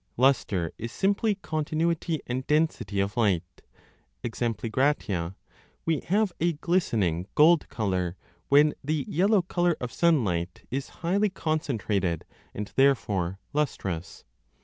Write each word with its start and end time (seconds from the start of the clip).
Lustre 0.17 0.71
is 0.79 0.91
simply 0.91 1.35
continuity 1.35 2.21
and 2.25 2.47
density 2.47 2.99
of 2.99 3.15
light; 3.17 3.43
e. 4.23 4.29
g. 4.29 5.17
we 5.85 5.99
have 6.05 6.33
a 6.39 6.53
glistening 6.53 7.27
gold 7.35 7.69
colour 7.69 8.17
when 8.49 8.73
the 8.83 9.05
yellow 9.07 9.43
colour 9.43 9.77
of 9.79 9.91
sunlight 9.93 10.65
is 10.71 10.89
highly 11.05 11.29
concentrated 11.29 12.25
and 12.55 12.71
therefore 12.75 13.37
lustrous. 13.53 14.23